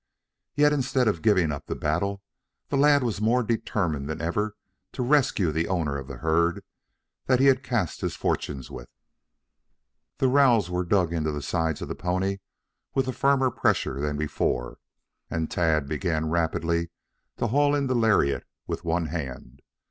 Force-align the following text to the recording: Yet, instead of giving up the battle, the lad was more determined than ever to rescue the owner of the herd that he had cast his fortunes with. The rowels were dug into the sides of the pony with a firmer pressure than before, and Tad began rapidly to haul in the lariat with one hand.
Yet, 0.55 0.73
instead 0.73 1.07
of 1.07 1.21
giving 1.21 1.51
up 1.51 1.67
the 1.67 1.75
battle, 1.75 2.23
the 2.69 2.75
lad 2.75 3.03
was 3.03 3.21
more 3.21 3.43
determined 3.43 4.09
than 4.09 4.19
ever 4.19 4.55
to 4.93 5.03
rescue 5.03 5.51
the 5.51 5.67
owner 5.67 5.95
of 5.95 6.07
the 6.07 6.17
herd 6.17 6.63
that 7.27 7.39
he 7.39 7.45
had 7.45 7.61
cast 7.61 8.01
his 8.01 8.15
fortunes 8.15 8.71
with. 8.71 8.89
The 10.17 10.27
rowels 10.27 10.71
were 10.71 10.83
dug 10.83 11.13
into 11.13 11.31
the 11.31 11.43
sides 11.43 11.83
of 11.83 11.87
the 11.87 11.93
pony 11.93 12.39
with 12.95 13.07
a 13.09 13.13
firmer 13.13 13.51
pressure 13.51 14.01
than 14.01 14.17
before, 14.17 14.79
and 15.29 15.51
Tad 15.51 15.87
began 15.87 16.31
rapidly 16.31 16.89
to 17.37 17.45
haul 17.45 17.75
in 17.75 17.85
the 17.85 17.93
lariat 17.93 18.47
with 18.65 18.83
one 18.83 19.05
hand. 19.05 19.61